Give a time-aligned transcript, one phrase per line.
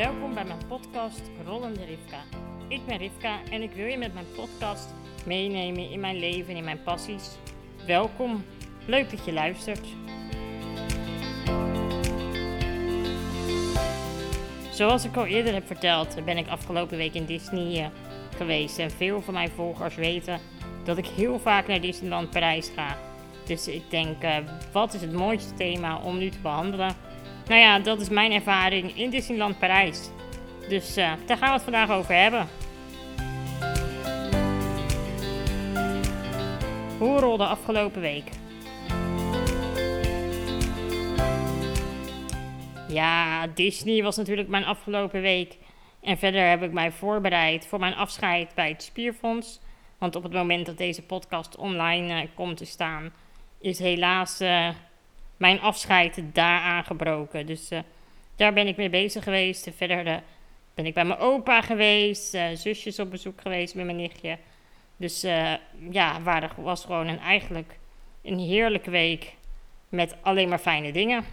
[0.00, 2.18] Welkom bij mijn podcast Rollende Rivka.
[2.68, 4.88] Ik ben Rivka en ik wil je met mijn podcast
[5.26, 7.30] meenemen in mijn leven en in mijn passies.
[7.86, 8.44] Welkom,
[8.86, 9.86] leuk dat je luistert.
[14.72, 17.90] Zoals ik al eerder heb verteld, ben ik afgelopen week in Disney eh,
[18.36, 18.78] geweest.
[18.78, 20.40] En veel van mijn volgers weten
[20.84, 22.96] dat ik heel vaak naar Disneyland Parijs ga.
[23.46, 24.36] Dus ik denk, eh,
[24.72, 27.09] wat is het mooiste thema om nu te behandelen?
[27.50, 30.10] Nou ja, dat is mijn ervaring in Disneyland Parijs.
[30.68, 32.48] Dus uh, daar gaan we het vandaag over hebben.
[36.98, 38.30] Hoe rolde afgelopen week?
[42.88, 45.56] Ja, Disney was natuurlijk mijn afgelopen week.
[46.00, 49.60] En verder heb ik mij voorbereid voor mijn afscheid bij het Spierfonds.
[49.98, 53.12] Want op het moment dat deze podcast online uh, komt te staan,
[53.60, 54.68] is helaas uh,
[55.40, 57.46] mijn afscheid daar aangebroken.
[57.46, 57.78] Dus uh,
[58.36, 59.70] daar ben ik mee bezig geweest.
[59.76, 60.22] Verder
[60.74, 64.38] ben ik bij mijn opa geweest, zusjes op bezoek geweest met mijn nichtje.
[64.96, 65.20] Dus
[65.90, 67.78] ja, waar was gewoon een, eigenlijk
[68.22, 69.34] een heerlijke week
[69.88, 71.24] met alleen maar fijne dingen.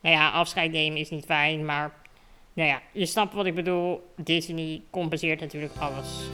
[0.00, 1.92] Nou ja, afscheid nemen is niet fijn, maar
[2.52, 4.12] nou ja, je snapt wat ik bedoel.
[4.16, 6.28] Disney compenseert natuurlijk alles.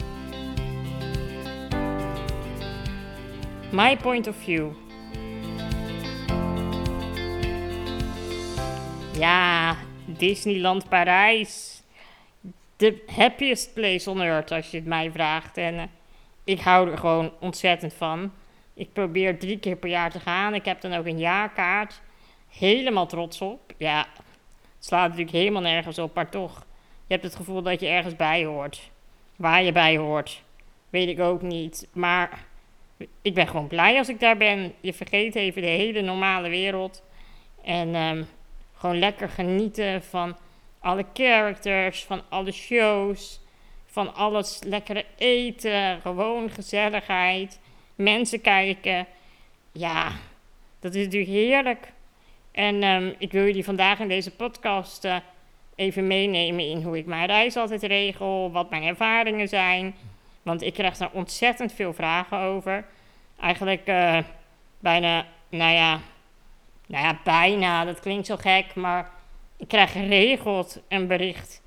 [3.71, 4.86] My point of view.
[9.17, 11.81] Ja, Disneyland Parijs.
[12.75, 15.57] De happiest place on earth, als je het mij vraagt.
[15.57, 15.83] En uh,
[16.43, 18.31] ik hou er gewoon ontzettend van.
[18.73, 20.53] Ik probeer drie keer per jaar te gaan.
[20.53, 22.01] Ik heb dan ook een jaarkaart.
[22.49, 23.73] Helemaal trots op.
[23.77, 26.65] Ja, het slaat natuurlijk helemaal nergens op, maar toch.
[27.07, 28.89] Je hebt het gevoel dat je ergens bij hoort.
[29.35, 30.43] Waar je bij hoort,
[30.89, 31.87] weet ik ook niet.
[31.93, 32.45] Maar
[33.21, 34.73] ik ben gewoon blij als ik daar ben.
[34.79, 37.03] Je vergeet even de hele normale wereld.
[37.63, 38.27] En um,
[38.77, 40.37] gewoon lekker genieten van
[40.79, 43.39] alle characters, van alle shows,
[43.85, 47.59] van alles lekkere eten, gewoon gezelligheid,
[47.95, 49.07] mensen kijken.
[49.71, 50.11] Ja,
[50.79, 51.91] dat is natuurlijk heerlijk.
[52.51, 55.15] En um, ik wil jullie vandaag in deze podcast uh,
[55.75, 59.95] even meenemen in hoe ik mijn reis altijd regel, wat mijn ervaringen zijn.
[60.43, 62.85] Want ik krijg daar ontzettend veel vragen over.
[63.39, 64.17] Eigenlijk uh,
[64.79, 65.99] bijna, nou ja,
[66.87, 69.11] nou ja, bijna, dat klinkt zo gek, maar
[69.57, 71.61] ik krijg geregeld een bericht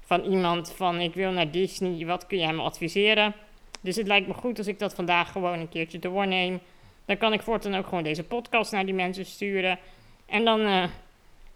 [0.00, 3.34] van iemand van ik wil naar Disney, wat kun jij me adviseren?
[3.80, 6.60] Dus het lijkt me goed als ik dat vandaag gewoon een keertje doorneem.
[7.04, 9.78] Dan kan ik voortaan ook gewoon deze podcast naar die mensen sturen.
[10.26, 10.84] En dan uh,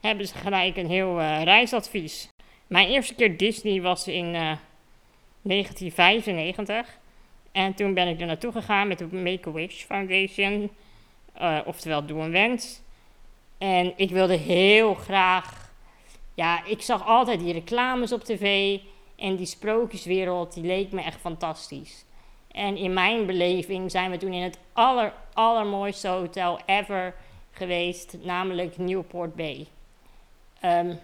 [0.00, 2.28] hebben ze gelijk een heel uh, reisadvies.
[2.66, 4.52] Mijn eerste keer Disney was in uh,
[5.42, 6.98] 1995.
[7.52, 10.70] En toen ben ik er naartoe gegaan met de Make-A-Wish Foundation.
[11.64, 12.80] oftewel Doe een Wens.
[13.58, 15.72] En ik wilde heel graag.
[16.34, 18.78] Ja, ik zag altijd die reclames op tv.
[19.16, 22.04] En die sprookjeswereld, die leek me echt fantastisch.
[22.52, 27.14] En in mijn beleving zijn we toen in het aller, allermooiste hotel ever
[27.50, 29.66] geweest, namelijk Newport Bay.
[30.64, 30.98] Um,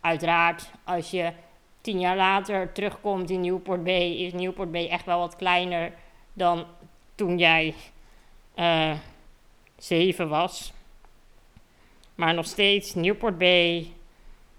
[0.00, 1.32] uiteraard, als je
[1.80, 5.92] tien jaar later terugkomt in Newport Bay, is Newport Bay echt wel wat kleiner
[6.32, 6.66] dan
[7.14, 7.74] toen jij
[8.56, 8.92] uh,
[9.76, 10.72] zeven was.
[12.18, 13.92] Maar nog steeds Newport Bay.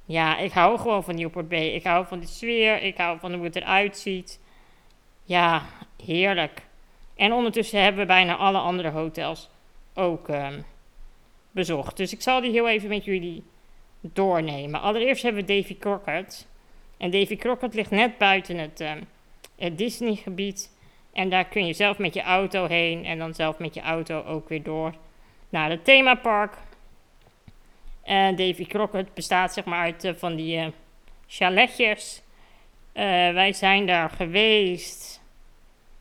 [0.06, 1.68] Ja, ik hou gewoon van Newport Bay.
[1.68, 2.82] Ik hou van de sfeer.
[2.82, 4.40] Ik hou van hoe het eruit ziet.
[5.24, 5.66] Ja,
[6.06, 6.62] heerlijk.
[7.16, 9.50] En ondertussen hebben we bijna alle andere hotels
[9.94, 10.66] ook um,
[11.52, 11.98] bezocht.
[11.98, 13.44] Dus ik zal die heel even met jullie
[14.02, 14.82] doornemen.
[14.82, 16.48] Allereerst hebben we Davy Crockett.
[16.98, 19.08] En Davy Crockett ligt net buiten het, um,
[19.56, 20.72] het Disney-gebied.
[21.14, 24.24] En daar kun je zelf met je auto heen en dan zelf met je auto
[24.24, 24.94] ook weer door
[25.50, 26.58] naar het themapark.
[28.10, 30.68] Davy Crockett bestaat zeg maar uit uh, van die uh,
[31.28, 32.22] chaletjes.
[32.94, 33.04] Uh,
[33.34, 35.22] wij zijn daar geweest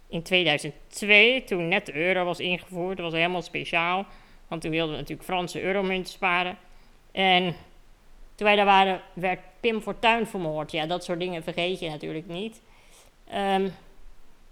[0.09, 2.97] in 2002, toen net de euro was ingevoerd.
[2.97, 4.07] Dat was helemaal speciaal,
[4.49, 6.59] want toen wilden we natuurlijk Franse euromunten sparen.
[7.13, 7.45] En
[8.35, 10.73] toen wij daar waren, werd Pim Fortuyn vermoord.
[10.73, 12.61] Ja, dat soort dingen vergeet je natuurlijk niet.
[13.35, 13.73] Um,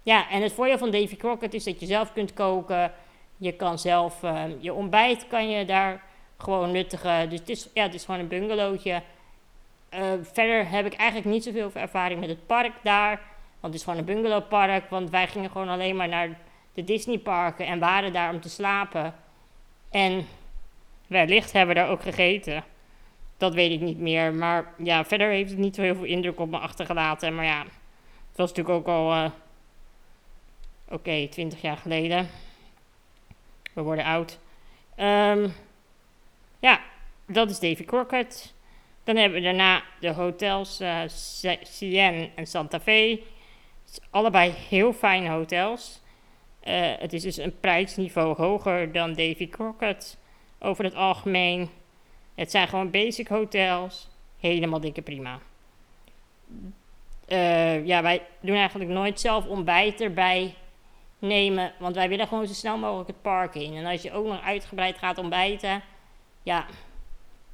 [0.03, 2.91] ja, en het voordeel van Davy Crockett is dat je zelf kunt koken.
[3.37, 6.03] Je kan zelf, uh, je ontbijt kan je daar
[6.37, 7.25] gewoon nuttige.
[7.29, 9.01] Dus het is, ja, het is gewoon een bungalowtje.
[9.93, 13.21] Uh, verder heb ik eigenlijk niet zoveel ervaring met het park daar.
[13.59, 14.89] Want het is gewoon een bungalowpark.
[14.89, 16.39] Want wij gingen gewoon alleen maar naar
[16.73, 19.15] de Disneyparken en waren daar om te slapen.
[19.89, 20.27] En
[21.07, 22.63] wellicht hebben we daar ook gegeten.
[23.37, 24.33] Dat weet ik niet meer.
[24.33, 27.35] Maar ja, verder heeft het niet zo heel veel indruk op me achtergelaten.
[27.35, 27.59] Maar ja,
[28.27, 29.13] het was natuurlijk ook al.
[29.13, 29.29] Uh,
[30.89, 32.29] Oké, okay, 20 jaar geleden.
[33.73, 34.39] We worden oud.
[34.99, 35.53] Um,
[36.59, 36.81] ja,
[37.25, 38.55] dat is Davy Crockett.
[39.03, 41.01] Dan hebben we daarna de hotels uh,
[41.61, 43.21] Cien en Santa Fe.
[44.09, 46.01] Allebei heel fijne hotels.
[46.63, 50.17] Uh, het is dus een prijsniveau hoger dan Davy Crockett
[50.59, 51.69] over het algemeen.
[52.35, 54.07] Het zijn gewoon basic hotels.
[54.39, 55.39] Helemaal dikke prima.
[57.27, 60.55] Uh, ja, wij doen eigenlijk nooit zelf ontbijt erbij
[61.19, 61.71] nemen.
[61.79, 63.75] Want wij willen gewoon zo snel mogelijk het park in.
[63.75, 65.81] En als je ook nog uitgebreid gaat ontbijten.
[66.47, 66.65] Ja,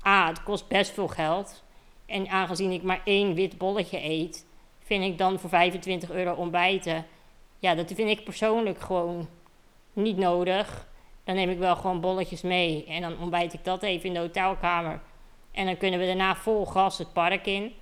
[0.06, 1.64] A, het kost best veel geld.
[2.06, 4.46] En aangezien ik maar één wit bolletje eet,
[4.80, 7.06] vind ik dan voor 25 euro ontbijten.
[7.60, 9.28] Ja, dat vind ik persoonlijk gewoon
[9.94, 10.88] niet nodig.
[11.24, 12.86] Dan neem ik wel gewoon bolletjes mee.
[12.86, 15.02] En dan ontbijt ik dat even in de hotelkamer.
[15.52, 17.74] En dan kunnen we daarna vol gas het park in.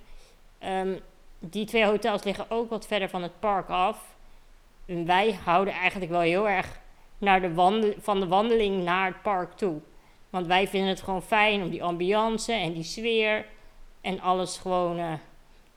[0.64, 1.00] Um,
[1.38, 4.16] die twee hotels liggen ook wat verder van het park af.
[4.86, 6.80] En wij houden eigenlijk wel heel erg
[7.18, 9.80] naar de van de wandeling naar het park toe.
[10.32, 13.46] Want wij vinden het gewoon fijn om die ambiance en die sfeer
[14.00, 15.12] en alles gewoon uh,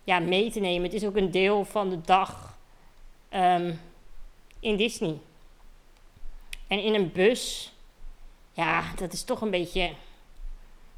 [0.03, 0.83] ja, mee te nemen.
[0.83, 2.57] Het is ook een deel van de dag
[3.33, 3.79] um,
[4.59, 5.17] in Disney.
[6.67, 7.73] En in een bus,
[8.53, 9.91] ja, dat is toch een beetje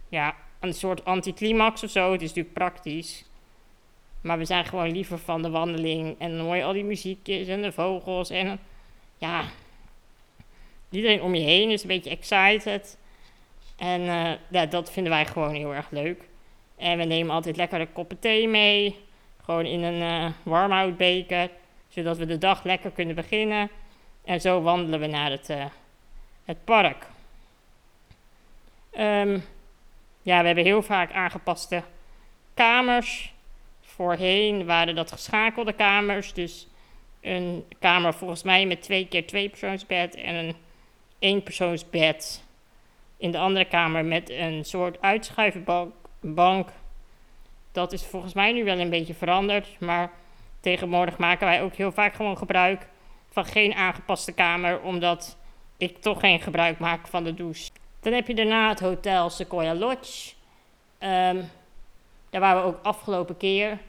[0.10, 2.12] ja, een soort anticlimax of zo.
[2.12, 3.26] Het is natuurlijk praktisch.
[4.22, 6.16] Maar we zijn gewoon liever van de wandeling.
[6.20, 8.30] En dan hoor je al die muziekjes en de vogels.
[8.30, 8.60] En
[9.18, 9.44] ja,
[10.90, 12.98] iedereen om je heen is een beetje excited.
[13.78, 14.02] En
[14.50, 16.24] ja, dat vinden wij gewoon heel erg leuk.
[16.76, 18.96] En we nemen altijd lekkere koppen thee mee.
[19.44, 21.50] Gewoon in een uh, warmhoutbeker.
[21.88, 23.70] Zodat we de dag lekker kunnen beginnen.
[24.24, 25.66] En zo wandelen we naar het, uh,
[26.46, 27.06] het park.
[29.00, 29.44] Um,
[30.22, 31.84] ja, we hebben heel vaak aangepaste
[32.54, 33.34] kamers.
[33.82, 36.34] Voorheen waren dat geschakelde kamers.
[36.34, 36.68] Dus
[37.22, 40.56] een kamer volgens mij met twee keer twee persoonsbed en een
[41.20, 42.44] eenpersoonsbed.
[43.18, 46.70] In de andere kamer met een soort uitschuivenbank.
[47.72, 49.80] Dat is volgens mij nu wel een beetje veranderd.
[49.80, 50.12] Maar
[50.60, 52.88] tegenwoordig maken wij ook heel vaak gewoon gebruik
[53.30, 54.82] van geen aangepaste kamer.
[54.82, 55.38] Omdat
[55.78, 57.70] ik toch geen gebruik maak van de douche.
[58.00, 60.34] Dan heb je daarna het hotel Sequoia Lodge.
[61.00, 61.50] Um,
[62.30, 63.80] daar waren we ook afgelopen keer.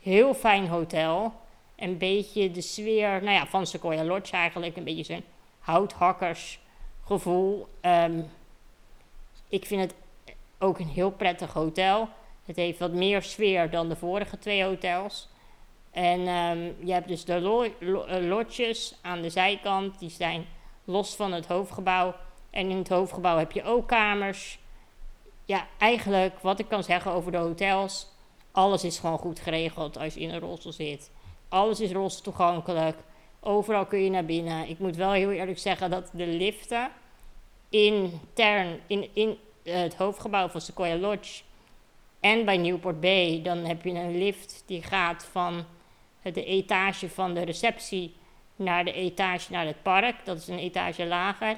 [0.00, 1.32] Heel fijn hotel.
[1.76, 4.76] Een beetje de sfeer nou ja, van Sequoia Lodge eigenlijk.
[4.76, 5.24] Een beetje zo'n
[5.58, 7.68] houthakkersgevoel.
[7.82, 8.30] Um,
[9.48, 9.94] ik vind het
[10.58, 12.08] ook een heel prettig hotel.
[12.44, 15.28] Het heeft wat meer sfeer dan de vorige twee hotels.
[15.90, 19.98] En um, je hebt dus de lo eh, lodges aan de zijkant.
[19.98, 20.46] Die zijn
[20.84, 22.14] los van het hoofdgebouw.
[22.50, 24.58] En in het hoofdgebouw heb je ook kamers
[25.44, 28.08] ja, eigenlijk wat ik kan zeggen over de hotels.
[28.52, 31.10] Alles is gewoon goed geregeld als je in een rolstoel zit.
[31.48, 32.96] Alles is rolstoel toegankelijk.
[33.40, 34.68] Overal kun je naar binnen.
[34.68, 36.90] Ik moet wel heel eerlijk zeggen dat de liften
[37.68, 41.42] intern in, in het hoofdgebouw van Sequoia Lodge
[42.20, 45.64] en bij Newport Bay, dan heb je een lift die gaat van
[46.22, 48.14] de etage van de receptie
[48.56, 50.24] naar de etage naar het park.
[50.24, 51.56] Dat is een etage lager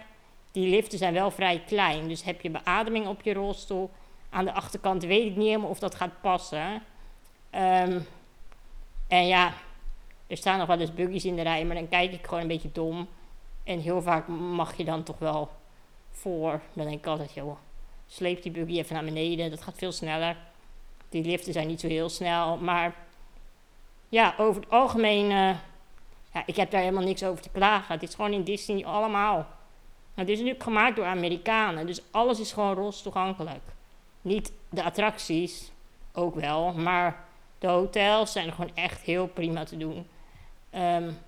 [0.52, 2.08] die liften zijn wel vrij klein.
[2.08, 3.90] Dus heb je beademing op je rolstoel.
[4.30, 6.82] Aan de achterkant weet ik niet helemaal of dat gaat passen.
[7.54, 8.06] Um,
[9.08, 9.52] en ja,
[10.26, 12.48] er staan nog wel eens buggies in de rij, maar dan kijk ik gewoon een
[12.48, 13.08] beetje dom.
[13.64, 15.50] En heel vaak mag je dan toch wel
[16.20, 16.60] voor.
[16.72, 17.56] Dan denk ik altijd, joh,
[18.06, 19.50] sleep die buggy even naar beneden.
[19.50, 20.36] Dat gaat veel sneller.
[21.08, 22.56] Die liften zijn niet zo heel snel.
[22.56, 22.94] Maar
[24.08, 25.56] ja, over het algemeen, uh,
[26.32, 27.94] ja, ik heb daar helemaal niks over te klagen.
[27.94, 29.46] Het is gewoon in Disney allemaal.
[30.14, 33.62] Het is natuurlijk gemaakt door Amerikanen, dus alles is gewoon roze toegankelijk.
[34.22, 35.70] Niet de attracties,
[36.12, 37.24] ook wel, maar
[37.58, 40.06] de hotels zijn gewoon echt heel prima te doen.
[40.74, 41.18] Um,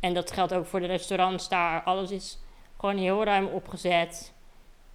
[0.00, 1.82] en dat geldt ook voor de restaurants daar.
[1.82, 2.38] Alles is
[2.80, 4.32] gewoon heel ruim opgezet.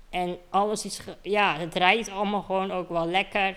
[0.09, 3.55] En alles is, ja, het rijdt allemaal gewoon ook wel lekker.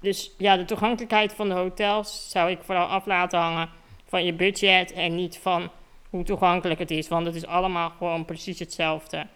[0.00, 3.70] Dus ja, de toegankelijkheid van de hotels zou ik vooral af laten hangen
[4.06, 5.70] van je budget en niet van
[6.10, 7.08] hoe toegankelijk het is.
[7.08, 9.26] Want het is allemaal gewoon precies hetzelfde.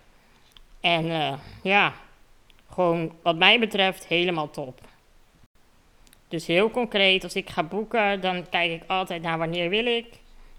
[0.80, 1.32] En uh,
[1.62, 1.94] ja,
[2.72, 4.80] gewoon wat mij betreft helemaal top.
[6.28, 10.06] Dus heel concreet, als ik ga boeken, dan kijk ik altijd naar wanneer wil ik.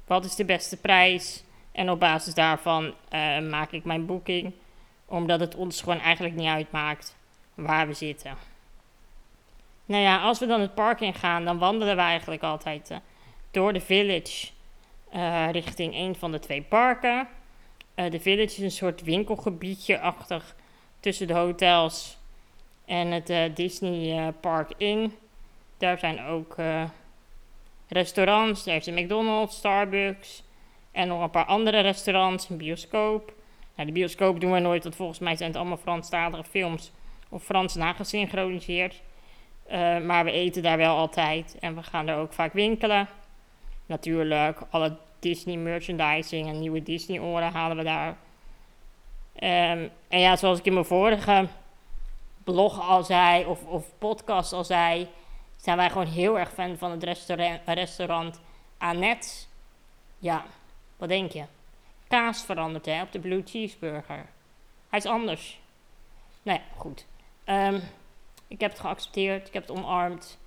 [0.07, 1.43] Wat is de beste prijs?
[1.77, 4.53] En op basis daarvan uh, maak ik mijn boeking.
[5.05, 7.15] Omdat het ons gewoon eigenlijk niet uitmaakt
[7.53, 8.35] waar we zitten.
[9.85, 12.97] Nou ja, als we dan het park in gaan, dan wandelen we eigenlijk altijd uh,
[13.51, 14.47] door de village
[15.15, 17.27] uh, richting een van de twee parken.
[17.95, 20.41] De Village is een soort winkelgebiedje achter
[20.99, 22.17] tussen de hotels
[22.85, 25.15] en het Disney Park in.
[25.77, 26.55] Daar zijn ook
[27.87, 28.63] restaurants.
[28.63, 30.43] Daar is een McDonald's, Starbucks
[30.97, 33.33] en nog een paar andere restaurants, een bioscoop.
[33.75, 36.91] Nou, de bioscoop doen we nooit, want volgens mij zijn het allemaal Franstalige films
[37.29, 39.01] of Frans nagesynchroniseerd.
[39.71, 43.07] Uh, maar we eten daar wel altijd en we gaan er ook vaak winkelen.
[43.85, 48.07] Natuurlijk, alle Disney merchandising en nieuwe Disney oren halen we daar.
[48.07, 51.47] Um, en ja, zoals ik in mijn vorige
[52.43, 55.07] blog al zei, of, of podcast al zei,
[55.55, 58.39] zijn wij gewoon heel erg fan van het restaurant, restaurant
[58.77, 59.27] Annette.
[60.19, 60.45] Ja,
[60.97, 61.43] wat denk je?
[62.07, 64.25] Kaas veranderd hè, op de Blue Cheeseburger.
[64.89, 65.59] Hij is anders.
[66.43, 67.05] Nou ja, goed.
[67.45, 67.81] Um,
[68.47, 70.37] ik heb het geaccepteerd, ik heb het omarmd.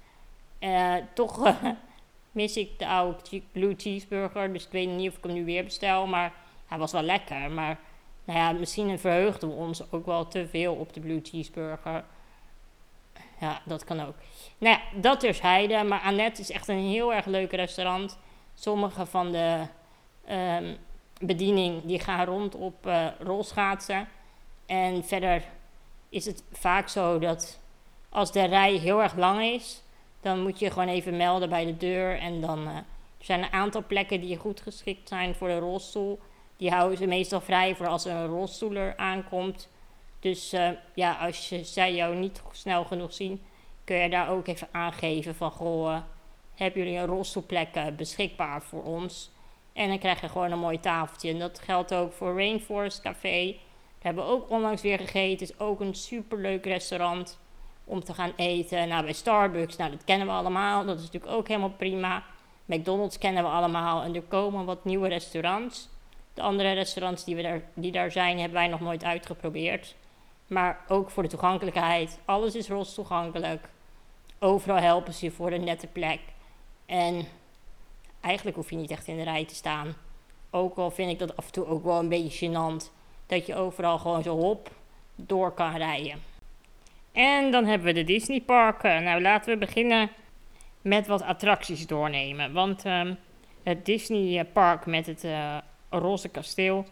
[0.60, 1.54] Uh, toch
[2.32, 5.64] mis ik de oude Blue Cheeseburger, dus ik weet niet of ik hem nu weer
[5.64, 6.06] bestel.
[6.06, 6.32] Maar
[6.66, 7.78] hij was wel lekker, maar
[8.24, 12.04] nou ja, misschien verheugden we ons ook wel te veel op de Blue Cheeseburger.
[13.40, 14.14] Ja, dat kan ook.
[14.58, 15.82] Nou ja, dat terzijde.
[15.82, 18.18] Maar Annette is echt een heel erg leuk restaurant.
[18.54, 19.66] Sommige van de
[20.30, 20.76] um,
[21.20, 24.08] bediening die gaan rond op uh, rolschaatsen.
[24.66, 25.44] En verder
[26.08, 27.60] is het vaak zo dat
[28.08, 29.82] als de rij heel erg lang is,
[30.20, 32.18] dan moet je gewoon even melden bij de deur.
[32.18, 32.84] En dan uh, er
[33.18, 36.20] zijn een aantal plekken die goed geschikt zijn voor de rolstoel.
[36.56, 39.68] Die houden ze meestal vrij voor als er een rolstoeler aankomt.
[40.20, 43.42] Dus uh, ja, als je, zij jou niet snel genoeg zien,
[43.84, 45.96] kun je daar ook even aangeven van goh,
[46.54, 49.30] hebben jullie een rolstoelplek beschikbaar voor ons?
[49.72, 51.30] En dan krijg je gewoon een mooi tafeltje.
[51.30, 53.46] En dat geldt ook voor Rainforest Café.
[53.46, 55.30] Daar hebben we ook onlangs weer gegeten.
[55.30, 57.38] Het is ook een superleuk restaurant
[57.84, 58.88] om te gaan eten.
[58.88, 60.84] Nou, bij Starbucks, nou, dat kennen we allemaal.
[60.84, 62.22] Dat is natuurlijk ook helemaal prima.
[62.64, 64.02] McDonald's kennen we allemaal.
[64.02, 65.88] En er komen wat nieuwe restaurants.
[66.34, 69.94] De andere restaurants die, we daar, die daar zijn, hebben wij nog nooit uitgeprobeerd.
[70.46, 72.18] Maar ook voor de toegankelijkheid.
[72.24, 73.68] Alles is toegankelijk.
[74.38, 76.20] Overal helpen ze je voor een nette plek.
[76.86, 77.26] En
[78.20, 79.94] eigenlijk hoef je niet echt in de rij te staan.
[80.50, 82.90] Ook al vind ik dat af en toe ook wel een beetje gênant.
[83.26, 84.70] Dat je overal gewoon zo hop
[85.16, 86.22] door kan rijden.
[87.12, 89.02] En dan hebben we de Disneyparken.
[89.02, 90.10] Nou, laten we beginnen
[90.82, 92.52] met wat attracties doornemen.
[92.52, 93.18] Want um,
[93.62, 95.56] het Disneypark met het uh,
[95.90, 96.86] roze kasteel,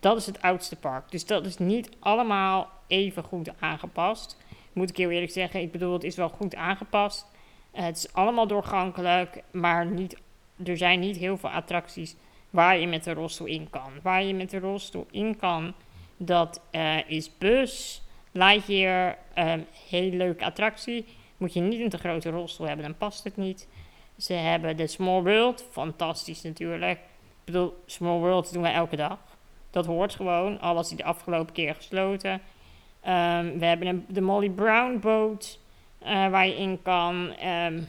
[0.00, 1.10] dat is het oudste park.
[1.10, 4.36] Dus dat is niet allemaal even goed aangepast.
[4.72, 5.60] Moet ik heel eerlijk zeggen.
[5.60, 7.26] Ik bedoel, het is wel goed aangepast.
[7.70, 10.16] Het is allemaal doorgankelijk, maar niet,
[10.64, 12.16] er zijn niet heel veel attracties
[12.50, 13.92] waar je met de rolstoel in kan.
[14.02, 15.74] Waar je met de rolstoel in kan,
[16.16, 18.02] dat uh, is bus,
[18.32, 21.04] Lightyear, um, hele leuke attractie.
[21.36, 23.68] Moet je niet een te grote rolstoel hebben, dan past het niet.
[24.18, 26.98] Ze hebben de Small World, fantastisch natuurlijk.
[26.98, 29.18] Ik bedoel, Small World doen we elke dag.
[29.70, 32.32] Dat hoort gewoon, al was die de afgelopen keer gesloten.
[32.32, 35.58] Um, we hebben de Molly Brown boot
[36.02, 37.34] uh, waar je in kan.
[37.46, 37.88] Um,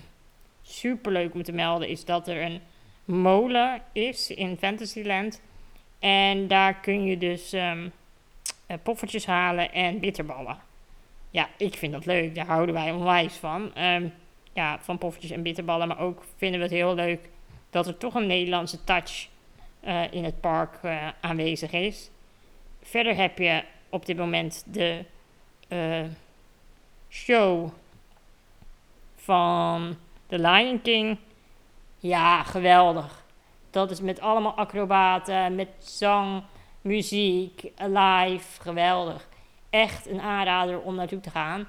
[0.64, 2.62] ehm, Super leuk om te melden is dat er een
[3.06, 5.42] molen is in Fantasyland.
[6.00, 7.92] En daar kun je dus um,
[8.68, 10.58] uh, poffertjes halen en bitterballen.
[11.30, 12.36] Ja, ik vind dat leuk.
[12.36, 13.72] Daar houden wij onwijs van.
[13.78, 14.14] Um,
[14.54, 15.88] ja, van poffertjes en bitterballen.
[15.88, 17.30] Maar ook vinden we het heel leuk
[17.70, 19.28] dat er toch een Nederlandse touch
[19.84, 22.10] uh, in het park uh, aanwezig is.
[22.82, 25.06] Verder heb je op dit moment de
[27.10, 27.70] show
[29.16, 29.98] van
[30.32, 31.18] The Lion King.
[31.98, 33.24] Ja, geweldig.
[33.70, 36.44] Dat is met allemaal acrobaten, met zang,
[36.82, 39.28] muziek, live, geweldig.
[39.70, 41.68] Echt een aanrader om naartoe te gaan.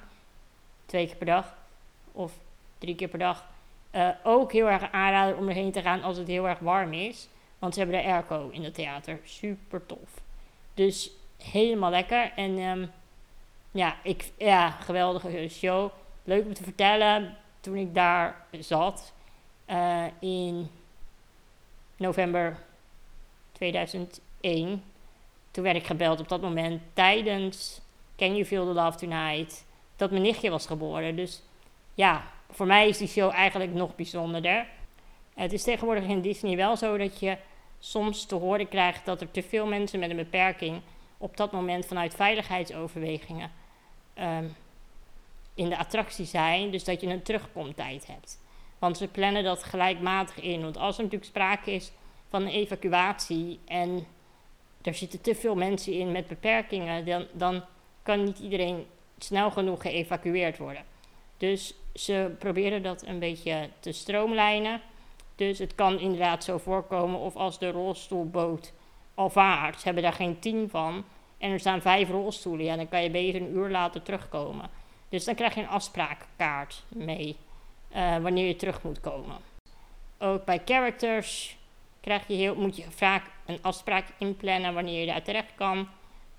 [0.86, 1.54] Twee keer per dag
[2.12, 2.32] of
[2.78, 3.44] drie keer per dag.
[3.92, 7.28] Uh, ook heel erg aanrader om erheen te gaan als het heel erg warm is.
[7.58, 9.20] Want ze hebben de airco in het theater.
[9.24, 10.20] Super tof.
[10.74, 11.10] Dus
[11.42, 12.32] helemaal lekker.
[12.36, 12.90] En um,
[13.70, 15.90] ja, ik, ja, geweldige show.
[16.24, 17.36] Leuk om te vertellen.
[17.62, 19.12] Toen ik daar zat
[19.66, 20.70] uh, in
[21.96, 22.58] november
[23.52, 24.82] 2001
[25.52, 27.80] toen werd ik gebeld op dat moment tijdens
[28.16, 29.64] Can You Feel the Love Tonight.
[29.96, 31.16] Dat mijn nichtje was geboren.
[31.16, 31.42] Dus
[31.94, 34.66] ja, voor mij is die show eigenlijk nog bijzonderder.
[35.34, 37.36] Het is tegenwoordig in Disney wel zo dat je
[37.78, 40.80] soms te horen krijgt dat er te veel mensen met een beperking
[41.18, 43.50] op dat moment vanuit veiligheidsoverwegingen
[44.18, 44.56] um,
[45.54, 46.70] in de attractie zijn.
[46.70, 48.40] Dus dat je een terugkomtijd hebt.
[48.78, 50.62] Want ze plannen dat gelijkmatig in.
[50.62, 51.92] Want als er natuurlijk sprake is
[52.28, 54.06] van een evacuatie en
[54.82, 57.64] er zitten te veel mensen in met beperkingen, dan, dan
[58.02, 58.86] kan niet iedereen
[59.18, 60.84] snel genoeg geëvacueerd worden.
[61.36, 64.80] Dus ze proberen dat een beetje te stroomlijnen.
[65.36, 68.72] Dus het kan inderdaad zo voorkomen of als de rolstoelboot
[69.14, 71.04] al vaart, ze hebben daar geen tien van,
[71.38, 74.70] en er staan vijf rolstoelen, ja, dan kan je beter een uur later terugkomen.
[75.12, 77.36] Dus dan krijg je een afspraakkaart mee
[77.96, 79.36] uh, wanneer je terug moet komen.
[80.18, 81.56] Ook bij characters
[82.00, 85.88] krijg je heel, moet je vaak een afspraak inplannen wanneer je daar terecht kan.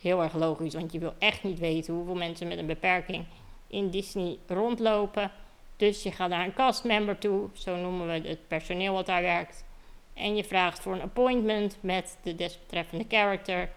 [0.02, 3.26] heel erg logisch, want je wil echt niet weten hoeveel mensen met een beperking
[3.68, 5.32] in Disney rondlopen.
[5.78, 9.66] Dus je gaat naar een castmember toe, zo noemen we het personeel wat daar werkt.
[10.14, 13.70] En je vraagt voor een appointment met de desbetreffende character.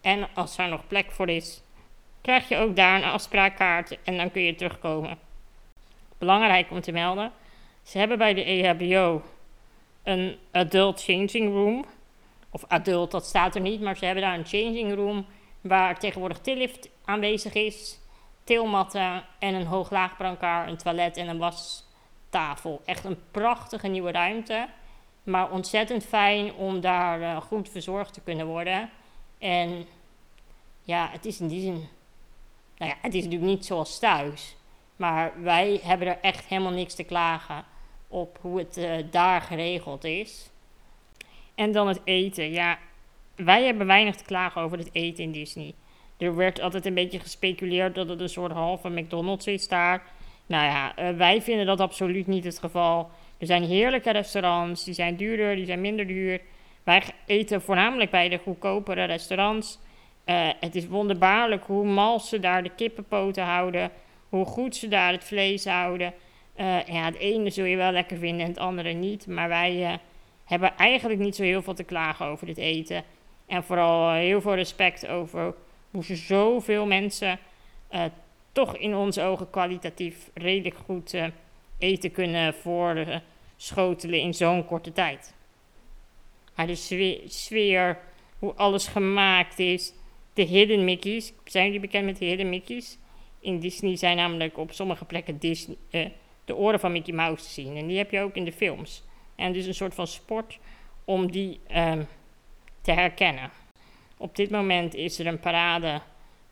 [0.00, 1.62] En als er nog plek voor is,
[2.20, 5.18] krijg je ook daar een afspraakkaart en dan kun je terugkomen.
[6.18, 7.32] Belangrijk om te melden,
[7.82, 9.22] ze hebben bij de EHBO
[10.02, 11.84] een adult changing room.
[12.50, 15.26] Of adult, dat staat er niet, maar ze hebben daar een changing room
[15.60, 17.98] waar tegenwoordig tillift aanwezig is,
[18.44, 22.82] tilmatten en een hoog-laag brancard, een toilet en een wastafel.
[22.84, 24.68] Echt een prachtige nieuwe ruimte,
[25.22, 28.90] maar ontzettend fijn om daar uh, goed verzorgd te kunnen worden.
[29.38, 29.86] En
[30.82, 31.88] ja, het is in die zin,
[32.80, 34.56] nou ja, het is natuurlijk niet zoals thuis,
[34.96, 37.64] maar wij hebben er echt helemaal niks te klagen
[38.08, 40.50] op hoe het uh, daar geregeld is.
[41.54, 42.50] En dan het eten.
[42.50, 42.78] Ja,
[43.34, 45.74] wij hebben weinig te klagen over het eten in Disney.
[46.18, 50.02] Er werd altijd een beetje gespeculeerd dat het een soort halve McDonald's is daar.
[50.46, 53.10] Nou ja, uh, wij vinden dat absoluut niet het geval.
[53.38, 56.40] Er zijn heerlijke restaurants, die zijn duurder, die zijn minder duur.
[56.84, 59.78] Wij eten voornamelijk bij de goedkopere restaurants.
[60.30, 63.90] Uh, het is wonderbaarlijk hoe mal ze daar de kippenpoten houden,
[64.28, 66.14] hoe goed ze daar het vlees houden.
[66.56, 69.26] Uh, ja, het ene zul je wel lekker vinden en het andere niet.
[69.26, 70.00] Maar wij
[70.44, 73.04] hebben eigenlijk niet zo heel veel te klagen over dit eten.
[73.46, 75.54] En vooral heel veel respect over
[75.90, 77.38] hoe ze zoveel mensen
[78.52, 81.14] toch in onze ogen kwalitatief redelijk goed
[81.78, 85.34] eten kunnen voorschotelen in zo'n korte tijd.
[86.56, 87.98] Maar de sfeer,
[88.38, 89.92] hoe alles gemaakt is,
[90.34, 91.32] de hidden Mickey's.
[91.44, 92.98] Zijn jullie bekend met de hidden Mickey's?
[93.40, 96.06] In Disney zijn namelijk op sommige plekken Disney, uh,
[96.44, 97.76] de oren van Mickey Mouse te zien.
[97.76, 99.02] En die heb je ook in de films.
[99.36, 100.58] En dus een soort van sport
[101.04, 102.06] om die um,
[102.80, 103.50] te herkennen.
[104.16, 106.00] Op dit moment is er een parade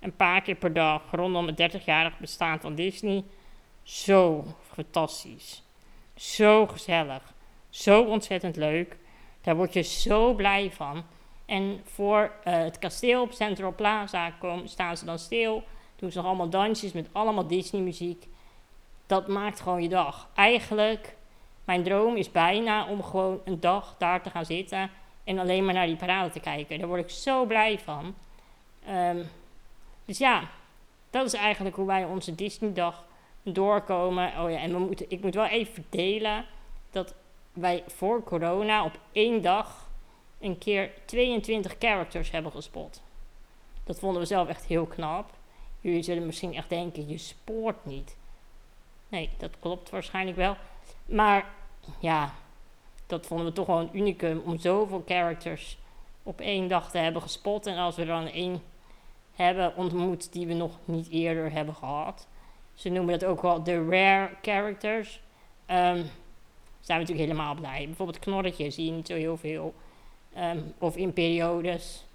[0.01, 3.25] een paar keer per dag rondom het 30-jarig bestaan van Disney.
[3.83, 5.63] Zo fantastisch.
[6.15, 7.35] Zo gezellig.
[7.71, 8.97] Zo ontzettend leuk.
[9.41, 11.05] Daar word je zo blij van.
[11.49, 15.63] En voor uh, het kasteel op Central Plaza komen, staan ze dan stil.
[15.97, 18.27] Doen ze nog allemaal dansjes met allemaal Disney muziek.
[19.07, 20.29] Dat maakt gewoon je dag.
[20.35, 21.17] Eigenlijk,
[21.65, 24.91] mijn droom is bijna om gewoon een dag daar te gaan zitten
[25.25, 26.79] en alleen maar naar die parade te kijken.
[26.79, 28.15] Daar word ik zo blij van.
[28.91, 29.29] Um,
[30.05, 30.49] dus ja,
[31.11, 33.05] dat is eigenlijk hoe wij onze Disney-dag
[33.43, 34.33] doorkomen.
[34.39, 36.45] Oh ja, en we moeten, ik moet wel even verdelen
[36.91, 37.15] dat
[37.53, 39.88] wij voor corona op één dag
[40.41, 43.03] een keer 22 characters hebben gespot.
[43.85, 45.31] Dat vonden we zelf echt heel knap.
[45.81, 48.17] Jullie zullen misschien echt denken, je spoort niet.
[49.09, 50.57] Nee, dat klopt waarschijnlijk wel.
[51.05, 51.51] Maar
[51.99, 52.35] ja,
[53.07, 55.79] dat vonden we toch wel een unicum om zoveel characters
[56.23, 57.67] op één dag te hebben gespot.
[57.67, 58.63] En als we dan één
[59.33, 62.29] hebben ontmoet die we nog niet eerder hebben gehad.
[62.75, 65.21] Ze noemen dat ook wel de rare characters.
[65.67, 66.11] Um,
[66.81, 67.85] zijn we natuurlijk helemaal blij.
[67.87, 69.75] Bijvoorbeeld knorretje zie je niet zo heel veel.
[70.37, 72.07] Um, of in periodes.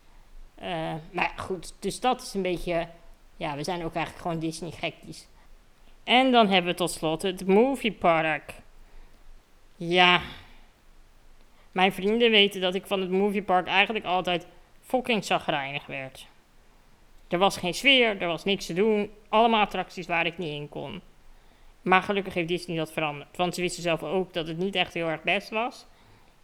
[0.61, 2.87] Uh, maar goed, dus dat is een beetje...
[3.37, 5.27] Ja, we zijn ook eigenlijk gewoon Disney-gekkies.
[6.03, 8.53] En dan hebben we tot slot het moviepark.
[9.75, 10.21] Ja,
[11.71, 14.47] mijn vrienden weten dat ik van het moviepark eigenlijk altijd
[14.81, 16.27] fucking zagrijnig werd.
[17.27, 19.11] Er was geen sfeer, er was niks te doen.
[19.29, 21.01] Allemaal attracties waar ik niet in kon.
[21.81, 23.37] Maar gelukkig heeft Disney dat veranderd.
[23.37, 25.85] Want ze wisten zelf ook dat het niet echt heel erg best was.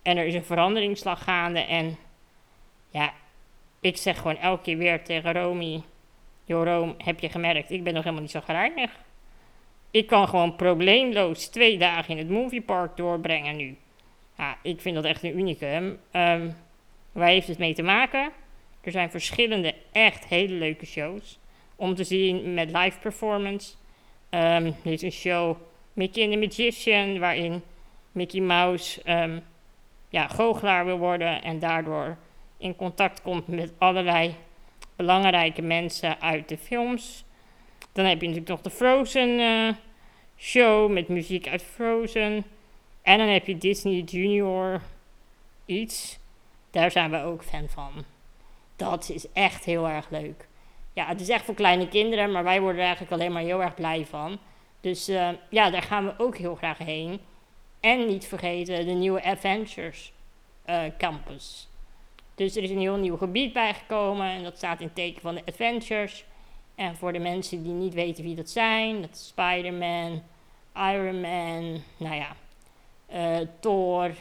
[0.02, 1.60] En er is een veranderingsslag gaande.
[1.60, 1.98] En
[2.90, 3.14] ja,
[3.80, 5.84] ik zeg gewoon elke keer weer tegen Romy...
[6.54, 8.92] Rome, heb je gemerkt, ik ben nog helemaal niet zo gereinig.
[9.92, 13.78] Ik kan gewoon probleemloos twee dagen in het moviepark doorbrengen nu.
[14.38, 16.00] Ja, ik vind dat echt een unicum.
[16.12, 16.56] Um,
[17.12, 18.32] waar heeft het mee te maken?
[18.82, 21.40] Er zijn verschillende echt hele leuke shows
[21.76, 23.74] om te zien met live performance.
[24.30, 25.58] Um, er is een show
[25.94, 27.62] Mickey and the Magician waarin
[28.12, 29.44] Mickey Mouse um,
[30.10, 32.18] ja, goochelaar wil worden en daardoor
[32.58, 34.36] in contact komt met allerlei
[34.96, 37.26] belangrijke mensen uit de films.
[37.92, 39.74] Dan heb je natuurlijk nog de Frozen uh,
[40.38, 42.46] show met muziek uit Frozen.
[43.02, 44.82] En dan heb je Disney Junior
[45.66, 46.20] iets.
[46.72, 47.92] Daar zijn we ook fan van.
[48.76, 50.48] Dat is echt heel erg leuk.
[50.94, 53.62] Ja, het is echt voor kleine kinderen, maar wij worden er eigenlijk alleen maar heel
[53.62, 54.40] erg blij van.
[54.82, 57.20] Dus uh, ja, daar gaan we ook heel graag heen.
[57.80, 60.14] En niet vergeten de nieuwe Adventures
[60.66, 61.68] uh, Campus.
[62.36, 65.42] Dus er is een heel nieuw gebied bijgekomen en dat staat in teken van de
[65.46, 66.26] Adventures.
[66.76, 70.24] En voor de mensen die niet weten wie dat zijn, dat Spider-Man,
[70.76, 72.36] Iron Man, nou ja,
[73.14, 74.12] uh, Thor,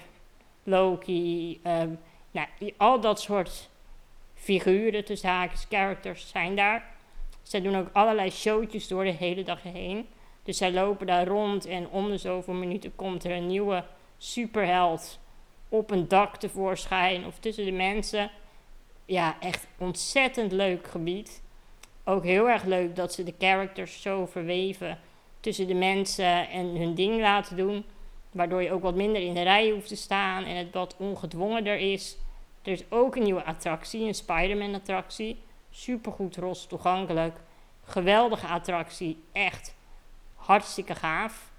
[0.62, 1.82] Loki, uh,
[2.30, 3.68] nou, al dat soort
[4.34, 6.84] figuren, tussen haakjes, characters zijn daar.
[7.42, 10.08] Zij doen ook allerlei showtjes door de hele dag heen.
[10.48, 13.84] Dus zij lopen daar rond en om de zoveel minuten komt er een nieuwe
[14.18, 15.18] superheld
[15.68, 18.30] op een dak tevoorschijn of tussen de mensen.
[19.04, 21.42] Ja, echt ontzettend leuk gebied.
[22.04, 24.98] Ook heel erg leuk dat ze de characters zo verweven
[25.40, 27.84] tussen de mensen en hun ding laten doen.
[28.30, 31.76] Waardoor je ook wat minder in de rij hoeft te staan en het wat ongedwongener
[31.76, 32.16] is.
[32.62, 35.42] Er is ook een nieuwe attractie, een Spider-Man attractie.
[35.70, 37.40] Supergoed ros toegankelijk.
[37.84, 39.76] Geweldige attractie, echt
[40.48, 41.50] hartstikke gaaf.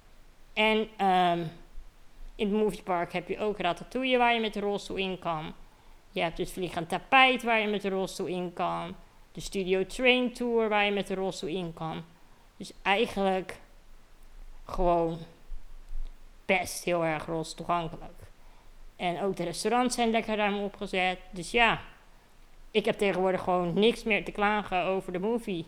[0.54, 1.52] En um,
[2.36, 5.54] in het moviepark heb je ook Ratatouille waar je met de rolstoel in kan.
[6.12, 8.96] Je hebt het vliegend tapijt waar je met de rolstoel in kan.
[9.32, 12.04] De Studio Train Tour waar je met de rolstoel in kan.
[12.58, 13.60] Dus eigenlijk
[14.66, 15.18] gewoon
[16.46, 17.26] best heel erg
[17.56, 18.22] toegankelijk.
[18.96, 21.20] En ook de restaurants zijn lekker ruim opgezet.
[21.32, 21.82] Dus ja,
[22.72, 25.66] ik heb tegenwoordig gewoon niks meer te klagen over de movie.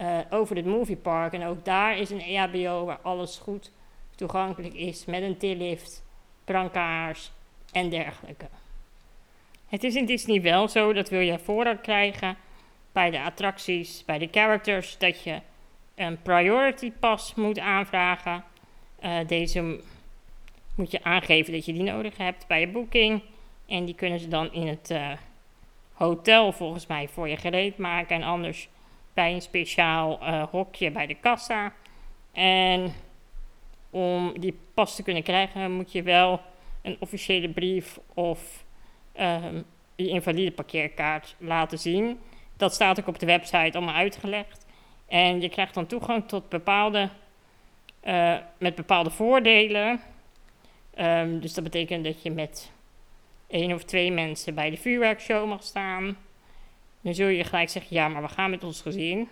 [0.00, 1.32] Uh, over het moviepark.
[1.32, 3.72] En ook daar is een EHBO waar alles goed
[4.14, 5.04] toegankelijk is.
[5.04, 6.04] Met een tillift,
[6.44, 7.32] brancards
[7.72, 8.46] en dergelijke.
[9.68, 12.36] Het is in Disney wel zo dat wil je voorraad krijgen
[12.92, 15.40] bij de attracties, bij de characters, dat je
[15.94, 18.44] een priority pass moet aanvragen.
[19.04, 19.80] Uh, deze
[20.74, 23.22] moet je aangeven dat je die nodig hebt bij je boeking.
[23.66, 25.10] En die kunnen ze dan in het uh,
[25.92, 28.16] hotel volgens mij voor je gereed maken.
[28.16, 28.68] En anders
[29.18, 31.72] bij een speciaal uh, hokje bij de kassa.
[32.32, 32.92] En
[33.90, 36.40] om die pas te kunnen krijgen moet je wel
[36.82, 38.64] een officiële brief of
[39.20, 39.64] um,
[39.96, 42.20] je invalide parkeerkaart laten zien.
[42.56, 44.66] Dat staat ook op de website allemaal uitgelegd.
[45.06, 47.08] En je krijgt dan toegang tot bepaalde,
[48.04, 50.00] uh, met bepaalde voordelen.
[50.98, 52.72] Um, dus dat betekent dat je met
[53.46, 56.16] één of twee mensen bij de vuurwerkshow mag staan.
[57.00, 59.28] Dan zul je gelijk zeggen, ja, maar we gaan met ons gezin.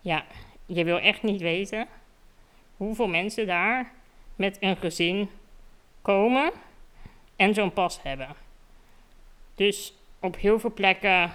[0.00, 0.24] Ja,
[0.66, 1.88] je wil echt niet weten
[2.76, 3.92] hoeveel mensen daar
[4.36, 5.30] met een gezin
[6.02, 6.52] komen
[7.36, 8.28] en zo'n pas hebben.
[9.54, 11.32] Dus op heel veel plekken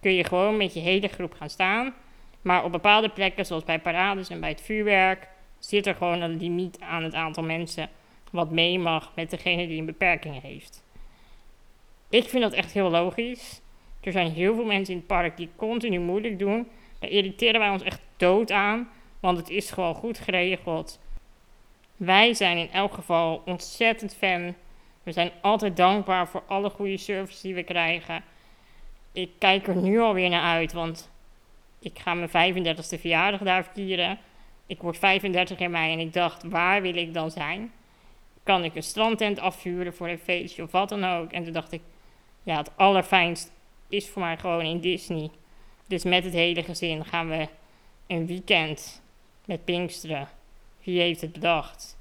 [0.00, 1.94] kun je gewoon met je hele groep gaan staan.
[2.42, 6.36] Maar op bepaalde plekken, zoals bij parades en bij het vuurwerk, zit er gewoon een
[6.36, 7.88] limiet aan het aantal mensen
[8.30, 10.82] wat mee mag met degene die een beperking heeft.
[12.08, 13.60] Ik vind dat echt heel logisch.
[14.00, 16.68] Er zijn heel veel mensen in het park die continu moeilijk doen.
[16.98, 18.88] Daar irriteren wij ons echt dood aan,
[19.20, 21.00] want het is gewoon goed geregeld.
[21.96, 24.54] Wij zijn in elk geval ontzettend fan.
[25.02, 28.22] We zijn altijd dankbaar voor alle goede service die we krijgen.
[29.12, 31.10] Ik kijk er nu alweer naar uit, want
[31.78, 34.18] ik ga mijn 35e verjaardag daar vieren.
[34.66, 37.72] Ik word 35 in mei en ik dacht, waar wil ik dan zijn?
[38.42, 41.32] Kan ik een strandtent afvuren voor een feestje of wat dan ook?
[41.32, 41.80] En toen dacht ik,
[42.42, 43.52] ja, het allerfijnst
[43.90, 45.30] is voor mij gewoon in Disney.
[45.86, 47.48] Dus met het hele gezin gaan we
[48.06, 49.02] een weekend
[49.44, 50.28] met Pinksteren.
[50.82, 51.98] Wie heeft het bedacht?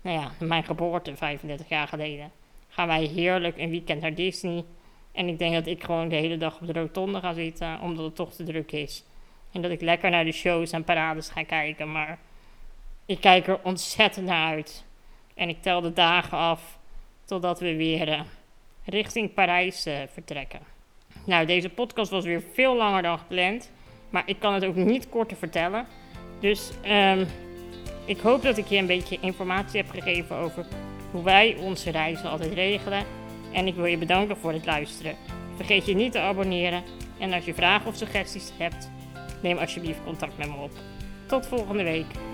[0.00, 2.32] Nou ja, mijn geboorte 35 jaar geleden.
[2.68, 4.64] Gaan wij heerlijk een weekend naar Disney.
[5.12, 8.04] En ik denk dat ik gewoon de hele dag op de rotonde ga zitten, omdat
[8.04, 9.04] het toch te druk is.
[9.52, 11.92] En dat ik lekker naar de shows en parades ga kijken.
[11.92, 12.18] Maar
[13.06, 14.84] ik kijk er ontzettend naar uit.
[15.34, 16.78] En ik tel de dagen af
[17.24, 18.20] totdat we weer uh,
[18.84, 20.77] richting Parijs uh, vertrekken.
[21.24, 23.70] Nou, deze podcast was weer veel langer dan gepland.
[24.10, 25.86] Maar ik kan het ook niet korter vertellen.
[26.40, 27.26] Dus um,
[28.04, 30.66] ik hoop dat ik je een beetje informatie heb gegeven over
[31.10, 33.04] hoe wij onze reizen altijd regelen.
[33.52, 35.14] En ik wil je bedanken voor het luisteren.
[35.56, 36.82] Vergeet je niet te abonneren.
[37.18, 38.90] En als je vragen of suggesties hebt,
[39.42, 40.70] neem alsjeblieft contact met me op.
[41.26, 42.27] Tot volgende week.